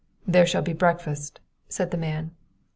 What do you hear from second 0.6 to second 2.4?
be breakfast," said the man.